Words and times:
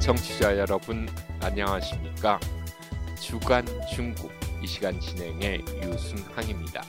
청취자 0.00 0.58
여러분 0.58 1.08
안녕하십니까? 1.40 2.40
주간 3.20 3.64
중국 3.94 4.32
이 4.60 4.66
시간 4.66 4.98
진행의 4.98 5.62
유순항입니다. 5.84 6.82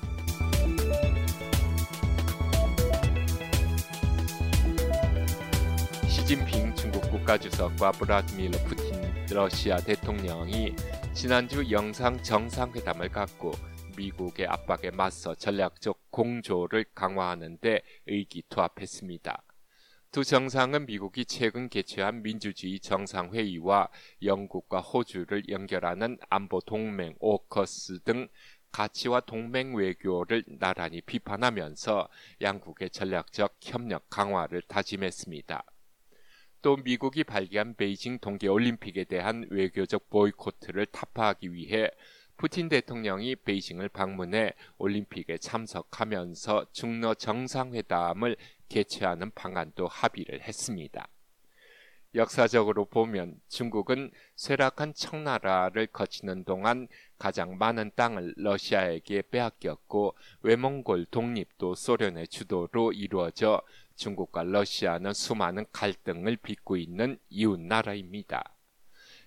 시진핑 6.07 6.73
중국 6.75 7.01
국가주석과 7.11 7.91
브라드미르 7.91 8.57
푸틴 8.65 9.25
러시아 9.29 9.77
대통령이 9.77 10.75
지난주 11.13 11.69
영상 11.69 12.21
정상회담을 12.23 13.09
갖고 13.09 13.53
미국의 13.95 14.47
압박에 14.47 14.91
맞서 14.91 15.35
전략적 15.35 16.11
공조를 16.11 16.85
강화하는 16.93 17.57
데 17.59 17.81
의기투합했습니다. 18.07 19.43
두 20.11 20.23
정상은 20.23 20.85
미국이 20.85 21.25
최근 21.25 21.67
개최한 21.67 22.21
민주주의 22.21 22.79
정상회의와 22.79 23.89
영국과 24.23 24.79
호주를 24.79 25.49
연결하는 25.49 26.17
안보 26.29 26.61
동맹 26.61 27.15
오커스 27.19 27.99
등 28.03 28.29
가치와 28.71 29.21
동맹 29.21 29.75
외교를 29.75 30.43
나란히 30.59 31.01
비판하면서 31.01 32.09
양국의 32.41 32.91
전략적 32.91 33.57
협력 33.61 34.09
강화를 34.09 34.61
다짐했습니다. 34.63 35.65
또 36.61 36.77
미국이 36.77 37.23
발기한 37.23 37.75
베이징 37.75 38.19
동계 38.19 38.47
올림픽에 38.47 39.03
대한 39.03 39.45
외교적 39.51 40.09
보이콧을 40.09 40.87
타파하기 40.87 41.53
위해 41.53 41.89
푸틴 42.37 42.67
대통령이 42.67 43.35
베이징을 43.37 43.89
방문해 43.89 44.53
올림픽에 44.77 45.37
참석하면서 45.37 46.67
중러 46.73 47.13
정상회담을 47.13 48.35
개최하는 48.67 49.31
방안도 49.31 49.87
합의를 49.87 50.41
했습니다. 50.41 51.07
역사적으로 52.13 52.85
보면 52.85 53.39
중국은 53.49 54.09
쇠락한 54.35 54.93
청나라를 54.93 55.87
거치는 55.87 56.45
동안 56.45 56.87
가장 57.17 57.57
많은 57.57 57.91
땅을 57.95 58.33
러시아에게 58.37 59.23
빼앗겼고 59.31 60.15
외몽골 60.41 61.07
독립도 61.11 61.75
소련의 61.75 62.29
주도로 62.29 62.93
이루어져 62.93 63.61
중국과 63.95 64.43
러시아는 64.43 65.13
수많은 65.13 65.65
갈등을 65.73 66.37
빚고 66.37 66.77
있는 66.77 67.17
이웃 67.29 67.59
나라입니다. 67.59 68.55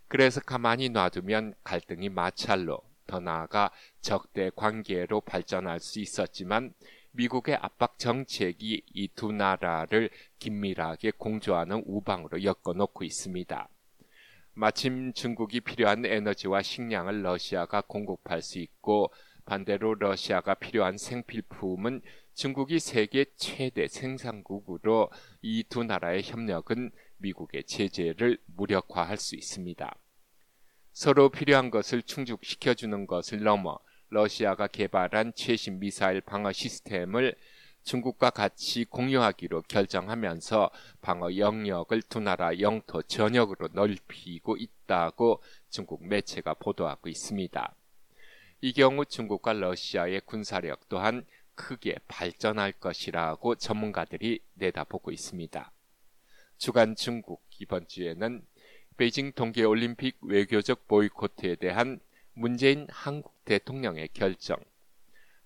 그래서 0.08 0.41
가만히 0.41 0.88
놔두면 0.88 1.54
갈등이 1.64 2.08
마찰로 2.08 2.88
더 3.08 3.18
나아가 3.18 3.72
적대 4.00 4.50
관계로 4.54 5.20
발전할 5.22 5.80
수 5.80 5.98
있었지만 5.98 6.72
미국의 7.12 7.56
압박 7.56 7.98
정책이 7.98 8.82
이 8.94 9.08
두 9.16 9.32
나라를 9.32 10.10
긴밀하게 10.38 11.12
공조하는 11.18 11.82
우방으로 11.86 12.44
엮어놓고 12.44 13.02
있습니다. 13.02 13.68
마침 14.54 15.12
중국이 15.14 15.60
필요한 15.60 16.04
에너지와 16.04 16.62
식량을 16.62 17.22
러시아가 17.22 17.80
공급할 17.80 18.42
수 18.42 18.58
있고 18.58 19.10
반대로 19.44 19.94
러시아가 19.94 20.54
필요한 20.54 20.98
생필품은 20.98 22.02
중국이 22.34 22.78
세계 22.78 23.24
최대 23.36 23.88
생산국으로 23.88 25.10
이 25.42 25.64
두 25.68 25.82
나라의 25.84 26.22
협력은 26.22 26.90
미국의 27.16 27.64
제재를 27.64 28.38
무력화할 28.46 29.16
수 29.16 29.34
있습니다. 29.34 29.96
서로 30.98 31.28
필요한 31.28 31.70
것을 31.70 32.02
충족시켜 32.02 32.74
주는 32.74 33.06
것을 33.06 33.44
넘어 33.44 33.78
러시아가 34.08 34.66
개발한 34.66 35.32
최신 35.36 35.78
미사일 35.78 36.20
방어 36.20 36.50
시스템을 36.50 37.36
중국과 37.84 38.30
같이 38.30 38.84
공유하기로 38.84 39.62
결정하면서 39.69 40.70
방어 41.00 41.36
영역을 41.36 42.03
두 42.03 42.19
나라 42.19 42.59
영토 42.59 43.00
전역으로 43.03 43.69
넓히고 43.75 44.56
있다고 44.56 45.41
중국 45.70 46.04
매체가 46.04 46.54
보도하고 46.54 47.09
있습니다. 47.09 47.75
이 48.62 48.72
경우 48.72 49.04
중국과 49.04 49.53
러시아의 49.53 50.22
군사력 50.25 50.88
또한 50.88 51.25
크게 51.54 51.94
발전할 52.09 52.72
것이라고 52.72 53.54
전문가들이 53.54 54.41
내다보고 54.54 55.12
있습니다. 55.12 55.70
주간 56.56 56.97
중국 56.97 57.44
이번 57.60 57.86
주에는 57.86 58.42
베이징 58.98 59.31
동계올림픽 59.32 60.19
외교적 60.22 60.88
보이콧에 60.88 61.54
대한 61.60 62.00
문재인 62.34 62.88
한국 62.91 63.32
대통령의 63.44 64.09
결정, 64.12 64.56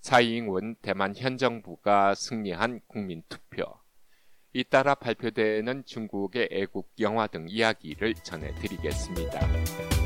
사이잉원 0.01 0.77
대만 0.81 1.15
현 1.15 1.37
정부가 1.37 2.15
승리한 2.15 2.81
국민투표, 2.87 3.65
잇따라 4.55 4.95
발표되는 4.95 5.85
중국의 5.85 6.49
애국 6.51 6.93
영화 7.01 7.27
등 7.27 7.45
이야기를 7.47 8.15
전해드리겠습니다. 8.15 10.02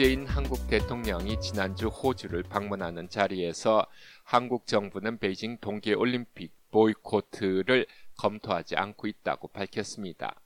문재인 0.00 0.26
한국 0.26 0.66
대통령이 0.66 1.38
지난주 1.42 1.88
호주를 1.88 2.42
방문하는 2.44 3.10
자리에서 3.10 3.84
한국 4.24 4.66
정부는 4.66 5.18
베이징 5.18 5.58
동계올림픽 5.60 6.54
보이코트를 6.70 7.84
검토하지 8.16 8.76
않고 8.76 9.08
있다고 9.08 9.48
밝혔습니다. 9.48 10.40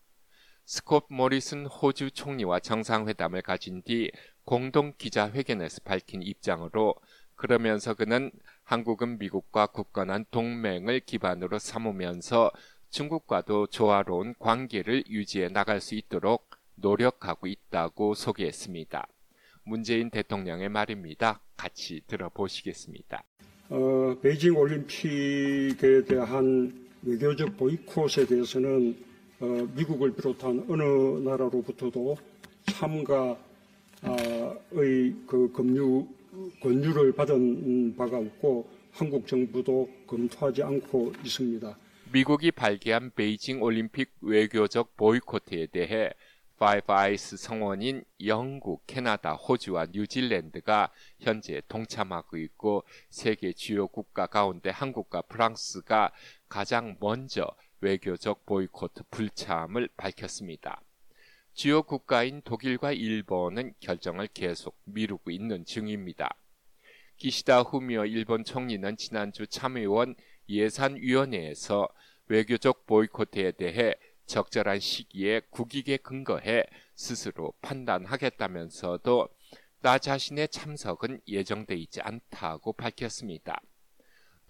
스콧 0.65 1.07
모리슨 1.09 1.67
호주 1.67 2.11
총리와 2.11 2.59
정상회담을 2.59 3.43
가진 3.43 3.83
뒤 3.83 4.11
공동 4.45 4.93
기자회견에서 4.99 5.83
밝힌 5.85 6.25
입장으로 6.25 6.97
그러면서 7.37 7.95
그는 7.95 8.33
한국은 8.65 9.19
미국과 9.21 9.69
굳건한 9.69 10.25
동맹을 10.33 10.99
기반으로 10.99 11.61
삼으면서 11.61 12.51
중국과도 12.91 13.69
조화로운 13.69 14.35
관계를 14.41 15.05
유지해 15.09 15.49
나갈 15.49 15.81
수 15.81 15.95
있도록 15.95 16.51
노력하고 16.75 17.47
있다고 17.47 18.15
소개했습니다. 18.15 19.07
문재인 19.65 20.11
대통령의 20.11 20.69
말입니다. 20.69 21.41
같이 21.57 22.03
들어보시겠습니다. 22.07 23.25
어, 23.71 24.17
베이징 24.23 24.57
올림픽에 24.57 26.05
대한 26.07 26.87
외교적 27.03 27.57
보이콧에 27.57 28.27
대해서는 28.29 28.97
어, 29.41 29.47
미국을 29.75 30.15
비롯한 30.15 30.67
어느 30.69 30.83
나라로부터도 31.29 32.17
참가의 32.67 33.37
그 35.27 35.51
검유 35.53 36.07
권유를 36.63 37.13
받은 37.13 37.97
바가 37.97 38.19
없고 38.19 38.69
한국 38.93 39.27
정부도 39.27 39.89
검토하지 40.07 40.63
않고 40.63 41.13
있습니다. 41.25 41.77
미국이 42.13 42.53
발기한 42.53 43.11
베이징 43.15 43.63
올림픽 43.63 44.11
외교적 44.21 44.97
보이콧에 44.97 45.67
대해 45.73 46.11
Five 46.59 46.93
Eyes 46.93 47.37
성원인 47.37 48.05
영국, 48.25 48.87
캐나다, 48.87 49.33
호주와 49.35 49.87
뉴질랜드가 49.93 50.93
현재 51.19 51.61
동참하고 51.69 52.37
있고 52.37 52.85
세계 53.11 53.53
주요 53.53 53.89
국가 53.89 54.27
가운데 54.27 54.71
한국과 54.71 55.23
프랑스가 55.23 56.13
가장 56.49 56.97
먼저 57.01 57.47
외교적 57.81 58.47
보이콧 58.47 58.93
불참을 59.11 59.89
밝혔습니다. 59.97 60.81
주요 61.55 61.83
국가인 61.83 62.41
독일과 62.43 62.93
일본은 62.93 63.75
결정을 63.81 64.29
계속 64.33 64.77
미루고 64.85 65.31
있는 65.31 65.65
중입니다. 65.65 66.37
기시다 67.17 67.63
후미오 67.63 68.07
일본 68.07 68.45
총리는 68.45 68.97
지난주 68.97 69.47
참의원 69.47 70.15
예산위원회에서 70.49 71.89
외교적 72.29 72.87
보이콧에 72.87 73.53
대해 73.53 73.95
적절한 74.27 74.81
시기에 74.81 75.43
국익에 75.51 75.99
근거해 75.99 76.65
스스로 76.95 77.53
판단하겠다면서도 77.63 79.29
나 79.81 79.99
자신의 79.99 80.49
참석은 80.49 81.21
예정돼 81.29 81.75
있지 81.77 82.01
않다고 82.01 82.73
밝혔습니다. 82.73 83.61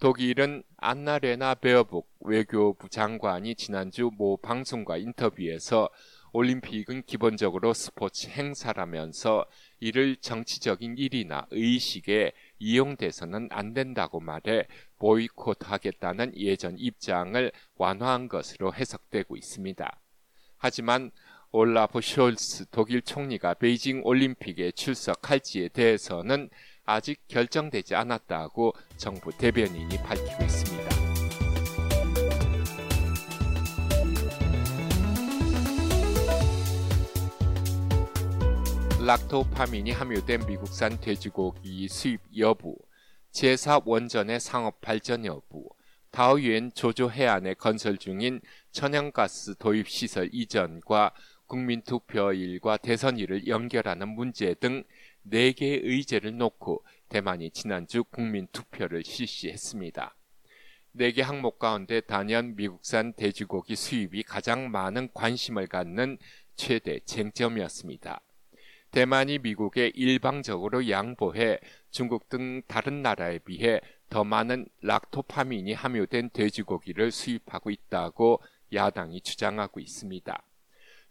독일은 0.00 0.62
안나레나 0.76 1.54
베어북 1.54 2.08
외교부 2.20 2.88
장관이 2.88 3.54
지난주 3.54 4.10
모 4.16 4.36
방송과 4.36 4.96
인터뷰에서 4.96 5.88
올림픽은 6.34 7.04
기본적으로 7.06 7.72
스포츠 7.72 8.28
행사라면서 8.28 9.46
이를 9.78 10.16
정치적인 10.16 10.98
일이나 10.98 11.46
의식에 11.52 12.32
이용돼서는 12.58 13.48
안 13.52 13.72
된다고 13.72 14.18
말해 14.18 14.66
보이콧하겠다는 14.98 16.32
예전 16.36 16.76
입장을 16.76 17.52
완화한 17.76 18.26
것으로 18.26 18.74
해석되고 18.74 19.36
있습니다. 19.36 20.00
하지만 20.58 21.12
올라프 21.52 22.00
숄스 22.00 22.66
독일 22.72 23.02
총리가 23.02 23.54
베이징 23.54 24.02
올림픽에 24.04 24.72
출석할지에 24.72 25.68
대해서는 25.68 26.50
아직 26.84 27.20
결정되지 27.28 27.94
않았다고 27.94 28.74
정부 28.96 29.30
대변인이 29.38 29.98
밝히고 29.98 30.42
있습니다. 30.42 30.73
락토파민이 39.06 39.90
함유된 39.90 40.46
미국산 40.46 40.98
돼지고기 40.98 41.88
수입 41.88 42.22
여부, 42.38 42.74
제사 43.32 43.78
원전의 43.84 44.40
상업 44.40 44.80
발전 44.80 45.26
여부, 45.26 45.68
다오유엔 46.10 46.72
조조 46.72 47.10
해안에 47.10 47.52
건설 47.52 47.98
중인 47.98 48.40
천연가스 48.72 49.56
도입 49.56 49.90
시설 49.90 50.30
이전과 50.32 51.12
국민투표일과 51.48 52.78
대선일을 52.78 53.46
연결하는 53.46 54.08
문제 54.08 54.54
등 54.54 54.82
4개의 55.30 55.80
의제를 55.84 56.38
놓고 56.38 56.82
대만이 57.10 57.50
지난주 57.50 58.04
국민투표를 58.04 59.04
실시했습니다. 59.04 60.16
4개 60.96 61.20
항목 61.20 61.58
가운데 61.58 62.00
단연 62.00 62.56
미국산 62.56 63.12
돼지고기 63.12 63.76
수입이 63.76 64.22
가장 64.22 64.70
많은 64.70 65.10
관심을 65.12 65.66
갖는 65.66 66.16
최대 66.56 67.00
쟁점이었습니다. 67.00 68.22
대만이 68.94 69.40
미국에 69.40 69.90
일방적으로 69.92 70.88
양보해 70.88 71.58
중국 71.90 72.28
등 72.28 72.62
다른 72.68 73.02
나라에 73.02 73.40
비해 73.40 73.80
더 74.08 74.22
많은 74.22 74.68
락토파민이 74.82 75.72
함유된 75.72 76.30
돼지고기를 76.32 77.10
수입하고 77.10 77.70
있다고 77.70 78.40
야당이 78.72 79.22
주장하고 79.22 79.80
있습니다. 79.80 80.40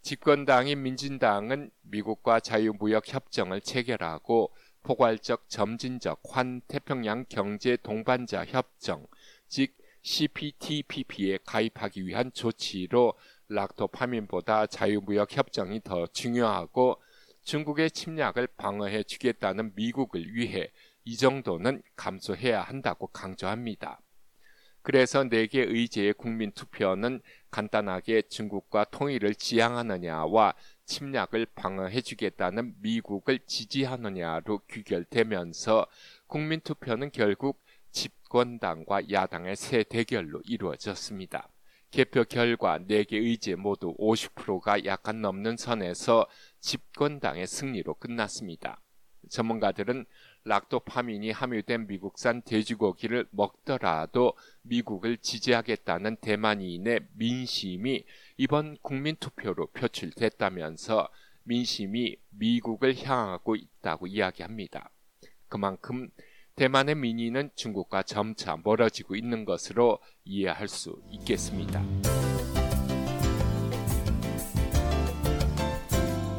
집권당인 0.00 0.82
민진당은 0.82 1.70
미국과 1.82 2.40
자유무역 2.40 3.12
협정을 3.12 3.60
체결하고 3.60 4.54
포괄적 4.82 5.50
점진적 5.50 6.22
환태평양 6.26 7.26
경제 7.28 7.76
동반자 7.76 8.46
협정, 8.46 9.06
즉 9.46 9.76
CPTPP에 10.00 11.40
가입하기 11.44 12.06
위한 12.06 12.32
조치로 12.32 13.12
락토파민보다 13.48 14.68
자유무역 14.68 15.36
협정이 15.36 15.82
더 15.84 16.06
중요하고 16.06 16.98
중국의 17.44 17.90
침략을 17.90 18.48
방어해 18.56 19.02
주겠다는 19.04 19.72
미국을 19.74 20.34
위해 20.34 20.70
이 21.04 21.16
정도는 21.16 21.82
감수해야 21.94 22.62
한다고 22.62 23.06
강조합니다. 23.08 24.00
그래서 24.82 25.22
4개 25.24 25.56
의제의 25.56 26.12
국민 26.12 26.52
투표는 26.52 27.22
간단하게 27.50 28.22
중국과 28.22 28.84
통일을 28.84 29.34
지향하느냐와 29.34 30.54
침략을 30.84 31.46
방어해 31.54 32.02
주겠다는 32.02 32.74
미국을 32.80 33.38
지지하느냐로 33.46 34.60
귀결되면서 34.70 35.86
국민 36.26 36.60
투표는 36.60 37.12
결국 37.12 37.62
집권당과 37.92 39.10
야당의 39.10 39.56
새 39.56 39.84
대결로 39.84 40.42
이루어졌습니다. 40.44 41.48
개표 41.94 42.24
결과 42.24 42.80
4개 42.80 43.12
의제 43.12 43.54
모두 43.54 43.94
50%가 43.98 44.84
약간 44.84 45.20
넘는 45.20 45.56
선에서 45.56 46.26
집권당의 46.58 47.46
승리로 47.46 47.94
끝났습니다. 47.94 48.82
전문가들은 49.30 50.04
락토파민이 50.42 51.30
함유된 51.30 51.86
미국산 51.86 52.42
돼지고기를 52.42 53.28
먹더라도 53.30 54.36
미국을 54.62 55.18
지지하겠다는 55.18 56.16
대만인의 56.16 57.06
민심이 57.12 58.04
이번 58.38 58.76
국민투표로 58.82 59.68
표출됐다면서 59.68 61.08
민심이 61.44 62.16
미국을 62.30 62.96
향하고 63.04 63.54
있다고 63.54 64.08
이야기합니다. 64.08 64.90
그만큼 65.46 66.10
대만의 66.56 66.94
민의는 66.94 67.50
중국과 67.56 68.04
점차 68.04 68.56
멀어지고 68.62 69.16
있는 69.16 69.44
것으로 69.44 69.98
이해할 70.24 70.68
수 70.68 70.96
있겠습니다. 71.10 71.82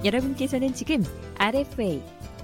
여러분께서는 0.05 0.73
지금 0.73 1.03
RFA 1.37 2.01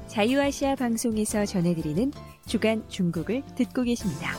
자유아시아 0.08 0.76
방송에서 0.76 1.46
전해드리는 1.46 2.12
주간 2.46 2.88
중국을 2.90 3.44
듣고 3.56 3.84
계십니다. 3.84 4.32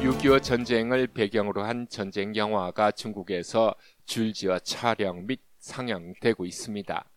6.25 0.00 0.42
전쟁을 0.42 1.08
배경으로 1.08 1.62
한 1.62 1.86
전쟁 1.90 2.34
영화가 2.34 2.92
중국에서 2.92 3.74
줄지어 4.06 4.58
촬영 4.60 5.26
및 5.26 5.40
상영되고 5.58 6.46
있습니다. 6.46 7.09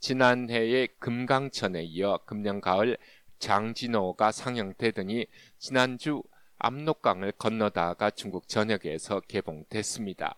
지난해의 0.00 0.88
금강천에 0.98 1.82
이어 1.82 2.20
금년 2.24 2.60
가을 2.60 2.96
장진호가 3.38 4.32
상영되더니 4.32 5.26
지난주 5.58 6.22
압록강을 6.58 7.32
건너다가 7.32 8.10
중국 8.10 8.48
전역에서 8.48 9.20
개봉됐습니다. 9.20 10.34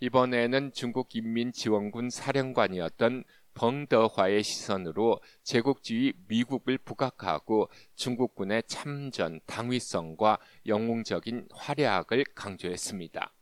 이번에는 0.00 0.72
중국 0.72 1.14
인민지원군 1.14 2.10
사령관이었던 2.10 3.24
벙더화의 3.54 4.44
시선으로 4.44 5.20
제국주의 5.42 6.12
미국을 6.28 6.78
부각하고 6.78 7.68
중국군의 7.96 8.64
참전 8.68 9.40
당위성과 9.46 10.38
영웅적인 10.66 11.48
활약을 11.52 12.24
강조했습니다. 12.36 13.32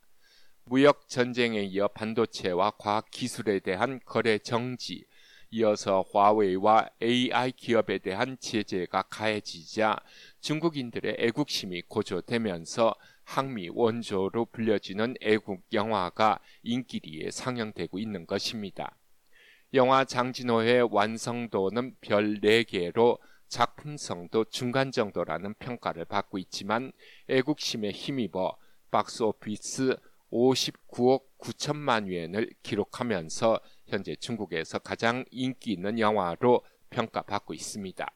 무역 0.64 1.08
전쟁에 1.08 1.60
이어 1.62 1.88
반도체와 1.88 2.72
과학 2.78 3.10
기술에 3.10 3.60
대한 3.60 4.00
거래 4.04 4.38
정지, 4.38 5.04
이어서 5.50 6.04
화웨이와 6.12 6.90
AI 7.02 7.52
기업에 7.52 7.98
대한 7.98 8.36
제재가 8.40 9.02
가해지자 9.02 9.96
중국인들의 10.40 11.16
애국심이 11.18 11.82
고조되면서 11.82 12.94
항미 13.24 13.70
원조로 13.72 14.46
불려지는 14.46 15.14
애국 15.20 15.62
영화가 15.72 16.38
인기리에 16.62 17.30
상영되고 17.30 17.98
있는 17.98 18.26
것입니다. 18.26 18.96
영화 19.74 20.04
장진호의 20.04 20.88
완성도는 20.92 21.96
별 22.00 22.40
4개로 22.40 23.18
작품성도 23.48 24.44
중간 24.44 24.90
정도라는 24.92 25.54
평가를 25.54 26.04
받고 26.04 26.38
있지만 26.38 26.92
애국심에 27.28 27.90
힘입어 27.90 28.56
박스오피스 28.90 29.96
59억 30.32 31.22
9천만 31.38 32.06
위엔을 32.06 32.50
기록하면서 32.62 33.60
현재 33.86 34.16
중국에서 34.16 34.78
가장 34.78 35.24
인기 35.30 35.72
있는 35.72 35.98
영화로 35.98 36.62
평가받고 36.90 37.54
있습니다. 37.54 38.06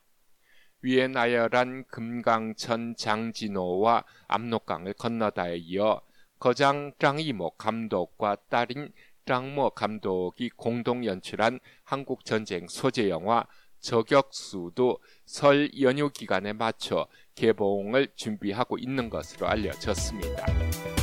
위에 0.82 1.08
나열한 1.08 1.84
금강천 1.88 2.96
장진호와 2.96 4.04
압록강을 4.28 4.94
건너다에 4.94 5.56
이어 5.56 6.00
거장 6.38 6.92
짱이모 6.98 7.50
감독과 7.56 8.36
딸인 8.48 8.92
짱모 9.26 9.70
감독이 9.70 10.50
공동 10.56 11.04
연출한 11.04 11.60
한국 11.84 12.24
전쟁 12.24 12.66
소재 12.66 13.10
영화 13.10 13.44
저격수도 13.80 14.98
설 15.24 15.70
연휴 15.80 16.10
기간에 16.10 16.52
맞춰 16.52 17.06
개봉을 17.34 18.08
준비하고 18.16 18.78
있는 18.78 19.10
것으로 19.10 19.48
알려졌습니다. 19.48 20.99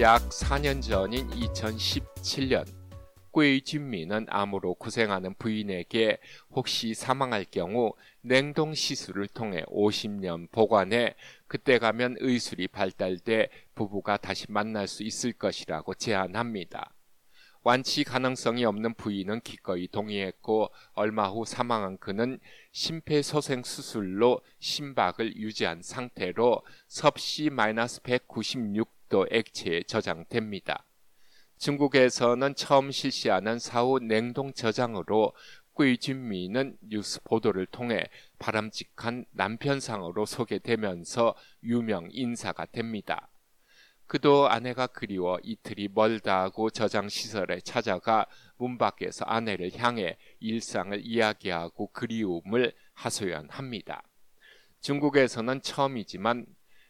약 0.00 0.28
4년 0.30 0.82
전인 0.82 1.30
2017년 1.30 2.66
桂준민은 3.30 4.26
암으로 4.28 4.74
고생하는 4.74 5.34
부인에게 5.34 6.18
혹시 6.50 6.94
사망할 6.94 7.44
경우 7.48 7.92
냉동 8.20 8.74
시술을 8.74 9.28
통해 9.28 9.62
50년 9.68 10.50
보관해 10.50 11.14
그때 11.46 11.78
가면 11.78 12.16
의술이 12.18 12.66
발달돼 12.68 13.50
부부가 13.76 14.16
다시 14.16 14.50
만날 14.50 14.88
수 14.88 15.04
있을 15.04 15.32
것이라고 15.32 15.94
제안합니다. 15.94 16.90
완치 17.62 18.02
가능성이 18.02 18.64
없는 18.64 18.94
부인은 18.94 19.42
기꺼이 19.42 19.86
동의했고 19.86 20.70
얼마 20.94 21.28
후 21.28 21.44
사망한 21.44 21.98
그는 21.98 22.40
심폐소생 22.72 23.62
수술로 23.62 24.40
심박을 24.58 25.36
유지한 25.36 25.82
상태로 25.82 26.62
섭씨 26.88 27.50
마이너스 27.50 28.02
196 28.02 29.03
또 29.14 29.28
액체에 29.30 29.84
저장됩니다. 29.84 30.84
중국에서는 31.58 32.56
처음 32.56 32.90
실시하는 32.90 33.60
사후 33.60 34.00
냉동 34.00 34.52
저장으로 34.52 35.32
桂준미는 35.72 36.76
뉴스 36.80 37.22
보도를 37.22 37.66
통해 37.66 38.08
바람직한 38.40 39.24
남편상으로 39.30 40.26
소개되면서 40.26 41.36
유명 41.62 42.08
인사가 42.10 42.66
됩니다. 42.66 43.28
그도 44.08 44.48
아내가 44.48 44.88
그리워 44.88 45.38
이틀이 45.44 45.90
멀다고 45.94 46.70
저장 46.70 47.08
시설에 47.08 47.60
찾아가 47.60 48.26
문 48.56 48.78
밖에서 48.78 49.24
아내를 49.26 49.70
향해 49.76 50.16
일상을 50.40 51.00
이야기하고 51.06 51.86
그리움을 51.92 52.72
하소연합니다. 52.94 54.02
중국에서는 54.80 55.62
처음이지만 55.62 56.46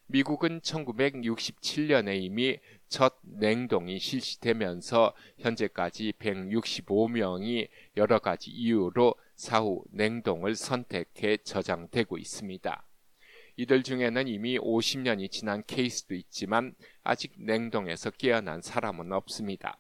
미국은 0.07 0.61
1967년에 0.61 2.21
이미 2.21 2.59
첫 2.89 3.17
냉동이 3.23 3.99
실시되면서 3.99 5.15
현재까지 5.39 6.13
165명이 6.19 7.69
여러 7.97 8.19
가지 8.19 8.51
이유로 8.51 9.15
사후 9.35 9.83
냉동을 9.91 10.55
선택해 10.55 11.39
저장되고 11.39 12.19
있습니다. 12.19 12.87
이들 13.57 13.83
중에는 13.83 14.29
이미 14.29 14.59
50년이 14.59 15.31
지난 15.31 15.63
케이스도 15.67 16.15
있지만 16.15 16.75
아직 17.03 17.33
냉동에서 17.37 18.11
깨어난 18.11 18.63
사람은 18.63 19.13
없습니다. 19.13 19.79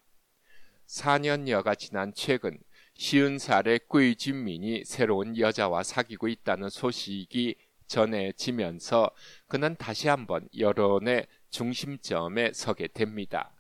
4년여가 0.86 1.78
지난 1.78 2.12
최근 2.14 2.58
50살의 2.98 3.88
꾸이진민이 3.88 4.84
새로운 4.84 5.36
여자와 5.36 5.82
사귀고 5.82 6.28
있다는 6.28 6.70
소식이 6.70 7.56
전해지면서 7.86 9.10
그는 9.48 9.76
다시 9.76 10.08
한번 10.08 10.48
여론의 10.56 11.26
중심점에 11.50 12.52
서게 12.52 12.88
됩니다. 12.88 13.52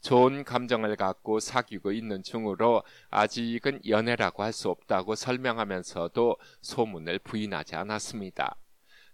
좋은 0.00 0.44
감정을 0.44 0.96
갖고 0.96 1.40
사귀고 1.40 1.90
있는 1.92 2.22
중으로 2.22 2.82
아직은 3.10 3.80
연애라고 3.88 4.42
할 4.42 4.52
수 4.52 4.70
없다고 4.70 5.14
설명하면서도 5.16 6.36
소문을 6.62 7.18
부인하지 7.20 7.74
않았습니다. 7.74 8.56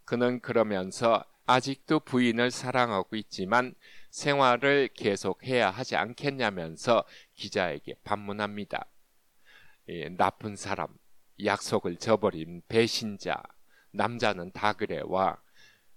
그는 0.04 0.40
그러면서 0.40 1.24
아직도 1.46 2.00
부인을 2.00 2.50
사랑하고 2.50 3.16
있지만 3.16 3.74
생활을 4.10 4.90
계속해야 4.94 5.70
하지 5.70 5.96
않겠냐면서 5.96 7.04
기자에게 7.34 7.94
반문합니다. 8.04 8.86
예, 9.88 10.08
나쁜 10.10 10.56
사람, 10.56 10.88
약속을 11.42 11.96
저버린 11.96 12.62
배신자, 12.68 13.42
남자는 13.92 14.52
다 14.52 14.72
그래와 14.72 15.40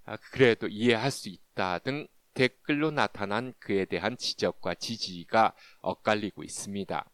아, 0.05 0.17
그래도 0.31 0.67
이해할 0.67 1.11
수 1.11 1.29
있다 1.29 1.79
등 1.79 2.07
댓글로 2.33 2.91
나타난 2.91 3.53
그에 3.59 3.85
대한 3.85 4.17
지적과 4.17 4.75
지지가 4.75 5.55
엇갈리고 5.81 6.43
있습니다. 6.43 7.09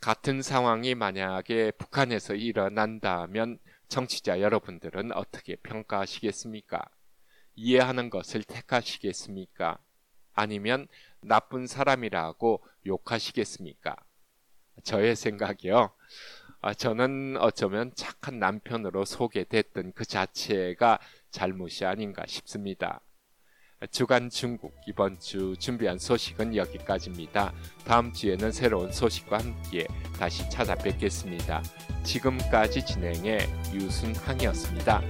같은 0.00 0.42
상황이 0.42 0.94
만약에 0.94 1.70
북한에서 1.72 2.34
일어난다면 2.34 3.58
정치자 3.88 4.40
여러분들은 4.40 5.12
어떻게 5.12 5.54
평가하시겠습니까? 5.56 6.82
이해하는 7.54 8.10
것을 8.10 8.42
택하시겠습니까? 8.42 9.78
아니면 10.32 10.88
나쁜 11.20 11.66
사람이라고 11.66 12.64
욕하시겠습니까? 12.86 13.94
저의 14.82 15.14
생각이요. 15.14 15.94
아, 16.64 16.72
저는 16.72 17.38
어쩌면 17.40 17.90
착한 17.96 18.38
남편으로 18.38 19.04
소개됐던 19.04 19.94
그 19.96 20.04
자체가 20.04 21.00
잘못이 21.32 21.84
아닌가 21.84 22.24
싶습니다. 22.28 23.00
주간 23.90 24.30
중국 24.30 24.72
이번 24.86 25.18
주 25.18 25.56
준비한 25.58 25.98
소식은 25.98 26.54
여기까지입니다. 26.54 27.52
다음 27.84 28.12
주에는 28.12 28.52
새로운 28.52 28.92
소식과 28.92 29.38
함께 29.38 29.88
다시 30.16 30.48
찾아뵙겠습니다. 30.50 31.64
지금까지 32.04 32.86
진행해 32.86 33.40
유순항이었습니다. 33.74 35.02